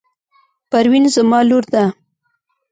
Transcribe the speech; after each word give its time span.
پروین 0.69 1.03
زما 1.15 1.39
لور 1.49 1.63
ده. 1.73 1.85